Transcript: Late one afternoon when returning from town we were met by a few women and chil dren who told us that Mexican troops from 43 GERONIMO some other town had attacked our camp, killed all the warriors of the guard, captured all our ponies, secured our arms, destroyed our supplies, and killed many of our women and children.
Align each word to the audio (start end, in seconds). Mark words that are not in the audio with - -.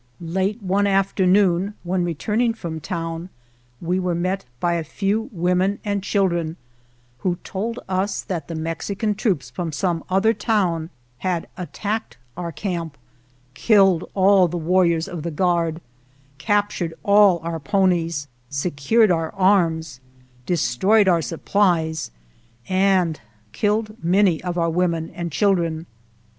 Late 0.33 0.59
one 0.63 0.87
afternoon 0.87 1.75
when 1.83 2.03
returning 2.03 2.55
from 2.55 2.79
town 2.79 3.29
we 3.79 3.99
were 3.99 4.15
met 4.15 4.45
by 4.59 4.73
a 4.73 4.83
few 4.83 5.29
women 5.31 5.77
and 5.85 6.01
chil 6.01 6.27
dren 6.27 6.55
who 7.19 7.35
told 7.43 7.77
us 7.87 8.23
that 8.23 8.49
Mexican 8.49 9.13
troops 9.13 9.51
from 9.51 9.69
43 9.69 9.69
GERONIMO 9.69 9.81
some 9.81 10.03
other 10.09 10.33
town 10.33 10.89
had 11.19 11.47
attacked 11.55 12.17
our 12.35 12.51
camp, 12.51 12.97
killed 13.53 14.09
all 14.15 14.47
the 14.47 14.57
warriors 14.57 15.07
of 15.07 15.21
the 15.21 15.29
guard, 15.29 15.79
captured 16.39 16.95
all 17.03 17.39
our 17.43 17.59
ponies, 17.59 18.27
secured 18.49 19.11
our 19.11 19.29
arms, 19.35 19.99
destroyed 20.47 21.07
our 21.07 21.21
supplies, 21.21 22.09
and 22.67 23.21
killed 23.51 24.03
many 24.03 24.43
of 24.43 24.57
our 24.57 24.71
women 24.71 25.11
and 25.11 25.31
children. 25.31 25.85